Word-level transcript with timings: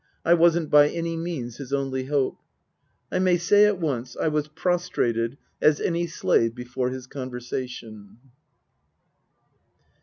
I 0.25 0.33
wasn't 0.33 0.71
by 0.71 0.89
any 0.89 1.15
means 1.15 1.57
his 1.57 1.71
only 1.71 2.05
hope. 2.05 2.39
I 3.11 3.19
may 3.19 3.37
say 3.37 3.65
at 3.67 3.77
once 3.79 4.17
I 4.17 4.29
was 4.29 4.47
prostrated 4.47 5.37
as 5.61 5.79
any 5.79 6.07
slave 6.07 6.55
before 6.55 6.89
his 6.89 7.05
conversation. 7.05 8.17